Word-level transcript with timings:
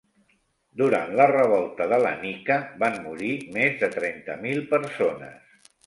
Durant 0.81 1.13
la 1.19 1.27
revolta 1.33 1.87
de 1.93 2.01
la 2.05 2.15
Nika 2.23 2.59
van 2.83 2.99
morir 3.07 3.33
més 3.61 3.79
de 3.87 3.95
trenta 4.01 4.43
mil 4.49 4.69
persones. 4.77 5.59